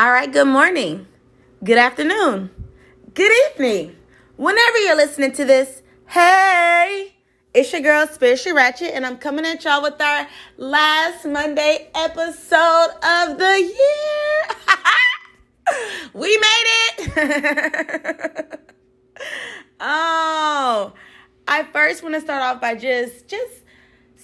[0.00, 1.06] All right, good morning,
[1.62, 2.48] good afternoon,
[3.12, 3.96] good evening.
[4.36, 7.12] Whenever you're listening to this, hey,
[7.52, 10.26] it's your girl, Spiritual Ratchet, and I'm coming at y'all with our
[10.56, 14.56] last Monday episode of the year.
[16.14, 18.60] we made it.
[19.80, 20.94] oh,
[21.46, 23.64] I first want to start off by just, just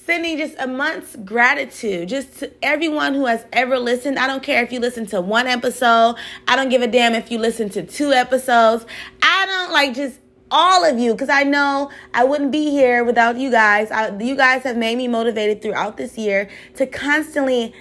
[0.06, 4.18] sending just a month's gratitude just to everyone who has ever listened.
[4.18, 6.14] I don't care if you listen to one episode.
[6.46, 8.86] I don't give a damn if you listen to two episodes.
[9.20, 13.36] I don't like just all of you because I know I wouldn't be here without
[13.36, 13.90] you guys.
[13.90, 17.74] I, you guys have made me motivated throughout this year to constantly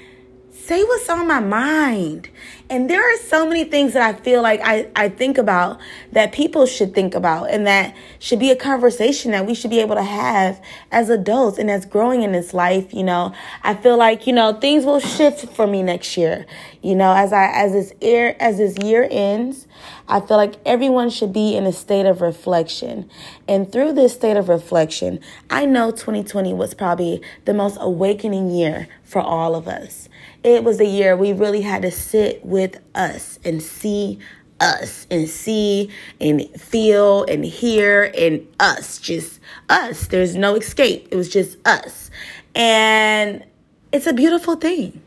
[0.56, 2.30] say what's on my mind.
[2.70, 5.80] And there are so many things that I feel like I, I think about
[6.14, 9.80] that people should think about and that should be a conversation that we should be
[9.80, 10.60] able to have
[10.92, 12.94] as adults and as growing in this life.
[12.94, 16.48] You know, I feel like, you know, things will shift for me next year.
[16.82, 19.68] You know, as I, as this year, as this year ends,
[20.08, 23.10] I feel like everyone should be in a state of reflection.
[23.48, 28.88] And through this state of reflection, I know 2020 was probably the most awakening year
[29.04, 30.10] for all of us
[30.46, 34.20] it was a year we really had to sit with us and see
[34.60, 35.90] us and see
[36.22, 40.08] and feel and hear and us, just us.
[40.08, 41.08] There's no escape.
[41.10, 42.12] It was just us.
[42.54, 43.44] And
[43.92, 45.02] it's a beautiful thing.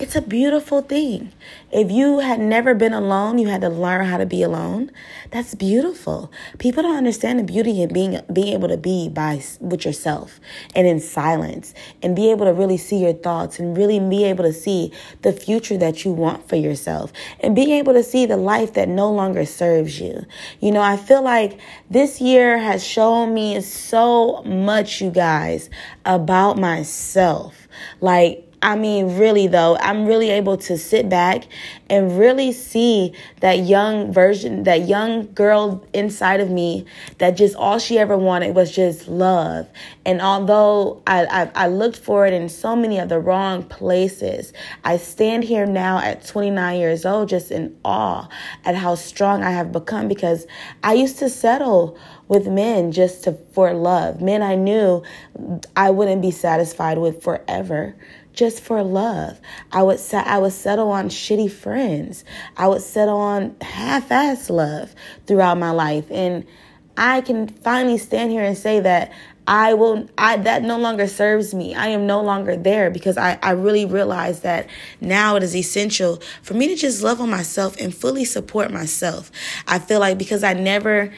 [0.00, 1.30] It's a beautiful thing.
[1.70, 4.90] If you had never been alone, you had to learn how to be alone.
[5.30, 6.32] That's beautiful.
[6.56, 10.40] People don't understand the beauty in being being able to be by with yourself
[10.74, 14.42] and in silence and be able to really see your thoughts and really be able
[14.44, 14.90] to see
[15.20, 18.88] the future that you want for yourself and being able to see the life that
[18.88, 20.24] no longer serves you.
[20.60, 25.68] You know, I feel like this year has shown me so much you guys
[26.06, 27.68] about myself.
[28.00, 31.44] Like I mean, really though, I'm really able to sit back
[31.88, 36.84] and really see that young version, that young girl inside of me
[37.18, 39.66] that just all she ever wanted was just love.
[40.04, 44.52] And although I, I, I looked for it in so many of the wrong places,
[44.84, 48.28] I stand here now at 29 years old just in awe
[48.66, 50.46] at how strong I have become because
[50.84, 54.20] I used to settle with men just to for love.
[54.20, 55.02] Men I knew
[55.76, 57.96] I wouldn't be satisfied with forever
[58.32, 59.40] just for love.
[59.72, 62.24] I would I would settle on shitty friends.
[62.56, 64.94] I would settle on half-ass love
[65.26, 66.46] throughout my life and
[66.96, 69.12] I can finally stand here and say that
[69.46, 71.74] I will I that no longer serves me.
[71.74, 74.68] I am no longer there because I, I really realize that
[75.00, 79.30] now it is essential for me to just love on myself and fully support myself.
[79.66, 81.12] I feel like because I never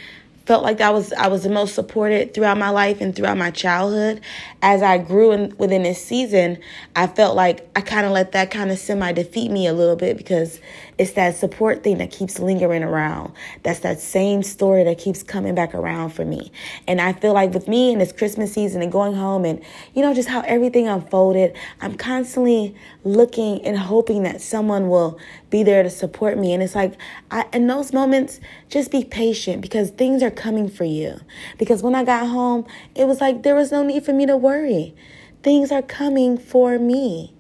[0.47, 3.51] felt like I was I was the most supported throughout my life and throughout my
[3.51, 4.21] childhood.
[4.61, 6.59] As I grew in, within this season,
[6.97, 9.97] I felt like I kind of let that kind of semi defeat me a little
[9.97, 10.61] bit because
[10.99, 13.33] it's that support thing that keeps lingering around.
[13.63, 16.53] That's that same story that keeps coming back around for me.
[16.87, 19.63] And I feel like with me and this Christmas season and going home and
[19.95, 25.19] you know just how everything unfolded, I'm constantly looking and hoping that someone will
[25.51, 26.53] be there to support me.
[26.53, 26.95] And it's like
[27.31, 31.21] I, in those moments, just be patient because things are coming for you.
[31.59, 34.37] Because when I got home, it was like there was no need for me to
[34.37, 34.95] worry.
[35.43, 37.35] Things are coming for me.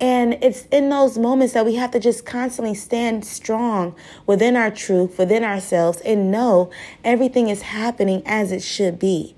[0.00, 3.94] And it's in those moments that we have to just constantly stand strong
[4.26, 6.70] within our truth, within ourselves, and know
[7.04, 9.36] everything is happening as it should be.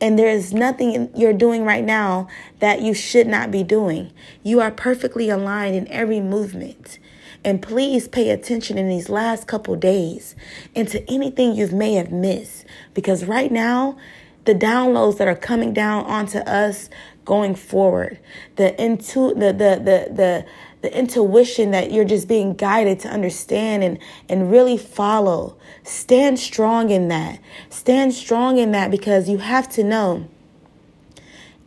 [0.00, 2.28] And there is nothing you're doing right now
[2.60, 4.12] that you should not be doing.
[4.44, 7.00] You are perfectly aligned in every movement.
[7.44, 10.36] And please pay attention in these last couple days
[10.74, 12.64] into anything you may have missed.
[12.94, 13.98] Because right now,
[14.44, 16.88] the downloads that are coming down onto us
[17.28, 18.18] going forward,
[18.56, 20.46] the into the the the the
[20.80, 23.98] the intuition that you're just being guided to understand and
[24.30, 25.54] and really follow.
[25.82, 27.38] Stand strong in that.
[27.68, 30.26] Stand strong in that because you have to know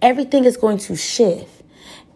[0.02, 1.61] everything is going to shift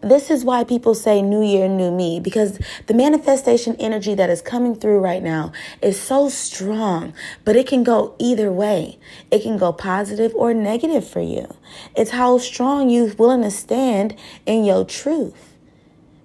[0.06, 4.42] this is why people say new year, new me, because the manifestation energy that is
[4.42, 7.12] coming through right now is so strong,
[7.44, 8.98] but it can go either way.
[9.30, 11.54] It can go positive or negative for you.
[11.94, 14.16] It's how strong you're willing to stand
[14.46, 15.54] in your truth.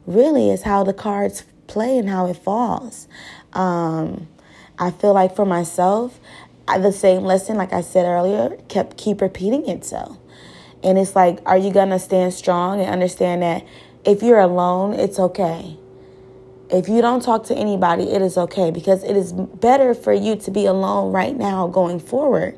[0.06, 3.08] Really, is how the cards play and how it falls.
[3.54, 4.28] Um,
[4.80, 6.20] I feel like for myself,
[6.68, 10.18] I, the same lesson, like I said earlier, kept keep repeating itself.
[10.84, 13.66] And it's like, are you going to stand strong and understand that
[14.04, 15.78] if you're alone, it's okay?
[16.70, 20.36] If you don't talk to anybody, it is okay because it is better for you
[20.38, 22.58] to be alone right now going forward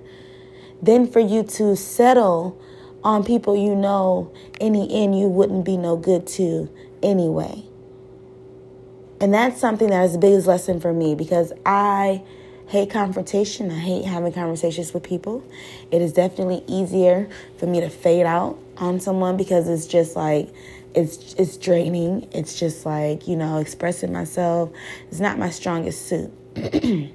[0.82, 2.60] than for you to settle
[3.04, 6.70] on people you know in the end you wouldn't be no good to
[7.02, 7.64] anyway.
[9.20, 12.24] And that's something that is the biggest lesson for me because I
[12.68, 13.72] hate confrontation.
[13.72, 15.44] I hate having conversations with people.
[15.92, 20.50] It is definitely easier for me to fade out on someone because it's just like
[20.96, 22.28] it's it's draining.
[22.32, 24.72] It's just like, you know, expressing myself
[25.12, 26.32] is not my strongest suit.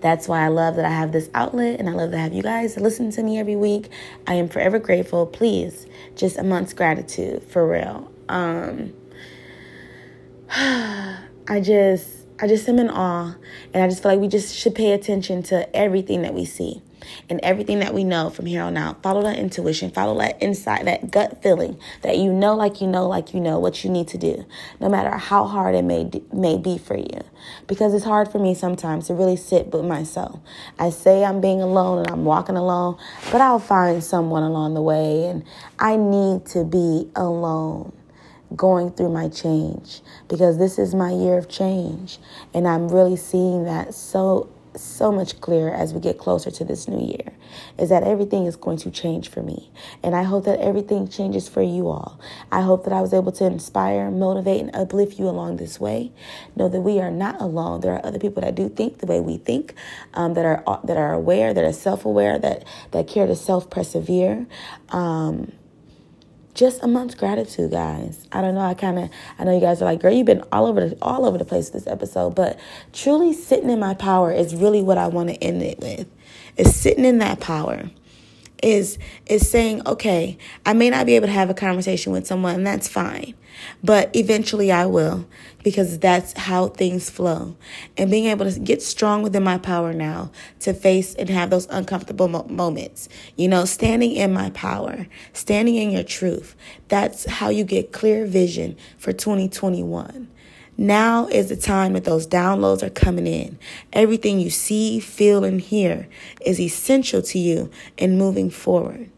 [0.00, 2.42] That's why I love that I have this outlet and I love to have you
[2.42, 3.88] guys listen to me every week.
[4.26, 5.26] I am forever grateful.
[5.26, 5.86] Please,
[6.16, 8.10] just a month's gratitude for real.
[8.28, 8.94] Um
[10.50, 13.36] I just I just am in awe
[13.72, 16.82] and I just feel like we just should pay attention to everything that we see
[17.30, 19.00] and everything that we know from here on out.
[19.00, 23.06] Follow that intuition, follow that insight, that gut feeling that you know, like you know,
[23.06, 24.44] like you know what you need to do,
[24.80, 27.20] no matter how hard it may may be for you.
[27.68, 30.40] Because it's hard for me sometimes to really sit with myself.
[30.80, 32.98] I say I'm being alone and I'm walking alone,
[33.30, 35.44] but I'll find someone along the way, and
[35.78, 37.92] I need to be alone
[38.56, 42.18] going through my change because this is my year of change
[42.54, 46.88] and I'm really seeing that so so much clearer as we get closer to this
[46.88, 47.32] new year
[47.78, 49.70] is that everything is going to change for me.
[50.02, 52.18] And I hope that everything changes for you all.
[52.50, 56.12] I hope that I was able to inspire, motivate, and uplift you along this way.
[56.56, 57.80] Know that we are not alone.
[57.80, 59.74] There are other people that do think the way we think,
[60.14, 63.68] um, that are that are aware, that are self aware, that that care to self
[63.70, 64.46] persevere.
[64.90, 65.52] Um,
[66.54, 68.26] just a month's gratitude, guys.
[68.32, 68.60] I don't know.
[68.60, 70.98] I kind of, I know you guys are like, girl, you've been all over the,
[71.00, 72.58] all over the place this episode, but
[72.92, 76.06] truly sitting in my power is really what I want to end it with.
[76.56, 77.90] Is sitting in that power
[78.62, 82.54] is is saying, okay, I may not be able to have a conversation with someone,
[82.54, 83.34] and that's fine.
[83.84, 85.26] But eventually I will
[85.62, 87.56] because that's how things flow.
[87.96, 90.30] And being able to get strong within my power now
[90.60, 93.08] to face and have those uncomfortable mo- moments.
[93.36, 96.56] You know, standing in my power, standing in your truth.
[96.88, 100.28] That's how you get clear vision for 2021.
[100.78, 103.58] Now is the time that those downloads are coming in.
[103.92, 106.08] Everything you see, feel, and hear
[106.40, 109.10] is essential to you in moving forward.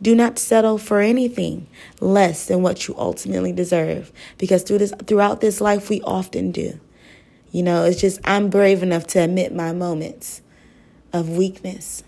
[0.00, 1.66] Do not settle for anything
[2.00, 6.78] less than what you ultimately deserve because through this throughout this life we often do.
[7.50, 10.42] You know, it's just I'm brave enough to admit my moments
[11.12, 12.04] of weakness.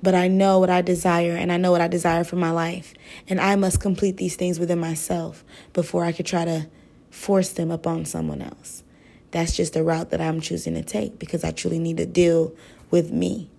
[0.00, 2.94] But I know what I desire and I know what I desire for my life.
[3.28, 6.68] And I must complete these things within myself before I could try to
[7.10, 8.82] force them upon someone else.
[9.30, 12.54] That's just the route that I'm choosing to take because I truly need to deal
[12.90, 13.50] with me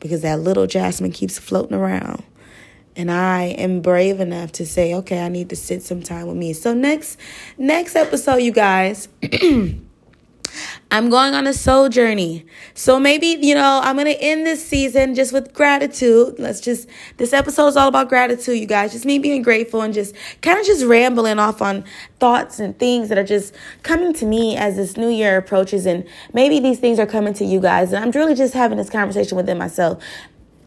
[0.00, 2.22] because that little Jasmine keeps floating around.
[2.96, 6.36] And I am brave enough to say, okay, I need to sit some time with
[6.36, 6.52] me.
[6.52, 7.18] So next
[7.56, 9.08] next episode, you guys,
[10.90, 12.46] I'm going on a soul journey.
[12.72, 16.36] So maybe, you know, I'm going to end this season just with gratitude.
[16.38, 16.88] Let's just,
[17.18, 18.92] this episode is all about gratitude, you guys.
[18.92, 21.84] Just me being grateful and just kind of just rambling off on
[22.20, 25.84] thoughts and things that are just coming to me as this new year approaches.
[25.84, 27.92] And maybe these things are coming to you guys.
[27.92, 30.02] And I'm really just having this conversation within myself.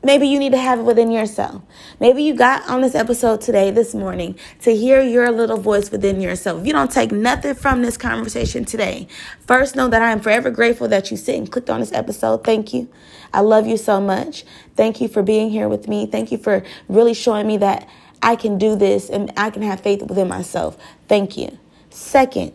[0.04, 1.62] Maybe you need to have it within yourself.
[2.00, 6.20] Maybe you got on this episode today, this morning, to hear your little voice within
[6.20, 6.62] yourself.
[6.62, 9.08] If you don't take nothing from this conversation today,
[9.46, 12.44] first know that I am forever grateful that you sit and clicked on this episode.
[12.44, 12.90] Thank you.
[13.32, 14.44] I love you so much.
[14.76, 16.08] Thank you for being here with me.
[16.08, 17.88] Thank you for really showing me that
[18.24, 20.78] I can do this and I can have faith within myself.
[21.08, 21.60] Thank you.
[21.92, 22.54] Second,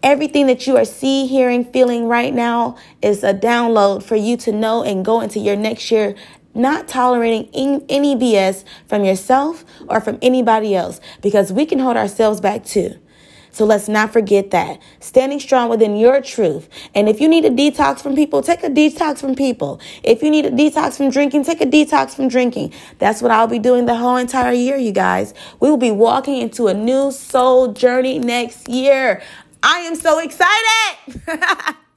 [0.00, 4.52] Everything that you are seeing, hearing, feeling right now is a download for you to
[4.52, 6.14] know and go into your next year
[6.58, 7.48] not tolerating
[7.88, 12.98] any BS from yourself or from anybody else because we can hold ourselves back too.
[13.50, 14.80] So let's not forget that.
[15.00, 16.68] Standing strong within your truth.
[16.94, 19.80] And if you need a detox from people, take a detox from people.
[20.04, 22.72] If you need a detox from drinking, take a detox from drinking.
[22.98, 25.34] That's what I'll be doing the whole entire year, you guys.
[25.58, 29.22] We will be walking into a new soul journey next year.
[29.62, 31.74] I am so excited.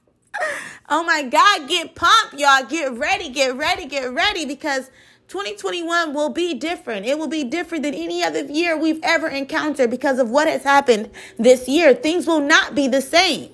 [0.88, 2.64] oh my God, get pumped, y'all.
[2.64, 4.90] Get ready, get ready, get ready because
[5.28, 7.06] 2021 will be different.
[7.06, 10.62] It will be different than any other year we've ever encountered because of what has
[10.62, 11.94] happened this year.
[11.94, 13.50] Things will not be the same.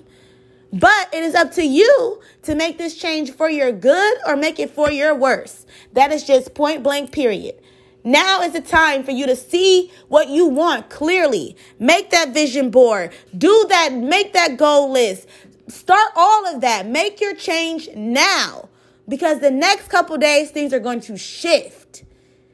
[0.71, 4.59] But it is up to you to make this change for your good or make
[4.59, 5.65] it for your worse.
[5.93, 7.55] That is just point blank, period.
[8.03, 11.57] Now is the time for you to see what you want clearly.
[11.79, 13.11] Make that vision board.
[13.37, 15.27] Do that, make that goal list.
[15.69, 16.87] Start all of that.
[16.87, 18.69] Make your change now
[19.07, 22.03] because the next couple days things are going to shift.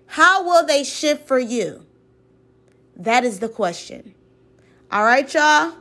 [0.07, 1.86] How will they shift for you?
[2.95, 4.13] That is the question.
[4.91, 5.74] All right, y'all.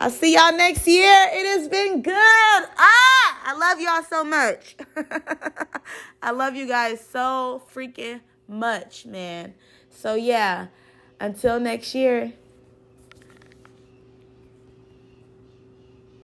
[0.00, 1.14] I'll see y'all next year.
[1.30, 2.12] It has been good.
[2.14, 4.76] Ah, I love y'all so much.
[6.22, 9.54] I love you guys so freaking much, man.
[9.90, 10.68] So, yeah,
[11.20, 12.32] until next year.